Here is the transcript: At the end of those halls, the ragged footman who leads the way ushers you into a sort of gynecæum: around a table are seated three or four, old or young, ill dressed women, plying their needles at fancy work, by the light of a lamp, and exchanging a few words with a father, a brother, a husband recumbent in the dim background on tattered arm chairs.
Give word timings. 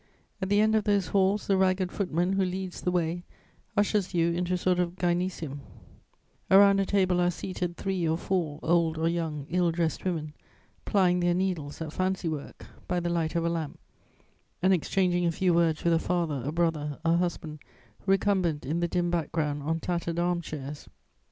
At 0.41 0.49
the 0.49 0.59
end 0.61 0.73
of 0.73 0.85
those 0.85 1.09
halls, 1.09 1.45
the 1.45 1.55
ragged 1.55 1.91
footman 1.91 2.33
who 2.33 2.43
leads 2.43 2.81
the 2.81 2.89
way 2.89 3.23
ushers 3.77 4.15
you 4.15 4.31
into 4.31 4.55
a 4.55 4.57
sort 4.57 4.79
of 4.79 4.95
gynecæum: 4.95 5.59
around 6.49 6.79
a 6.79 6.87
table 6.87 7.21
are 7.21 7.29
seated 7.29 7.77
three 7.77 8.07
or 8.07 8.17
four, 8.17 8.59
old 8.63 8.97
or 8.97 9.07
young, 9.07 9.45
ill 9.51 9.69
dressed 9.71 10.03
women, 10.03 10.33
plying 10.85 11.19
their 11.19 11.35
needles 11.35 11.83
at 11.83 11.93
fancy 11.93 12.27
work, 12.27 12.65
by 12.87 12.99
the 12.99 13.09
light 13.09 13.35
of 13.35 13.45
a 13.45 13.49
lamp, 13.49 13.79
and 14.59 14.73
exchanging 14.73 15.27
a 15.27 15.31
few 15.31 15.53
words 15.53 15.83
with 15.83 15.93
a 15.93 15.99
father, 15.99 16.41
a 16.47 16.51
brother, 16.51 16.97
a 17.05 17.17
husband 17.17 17.59
recumbent 18.07 18.65
in 18.65 18.79
the 18.79 18.87
dim 18.87 19.11
background 19.11 19.61
on 19.61 19.79
tattered 19.79 20.17
arm 20.17 20.41
chairs. 20.41 20.89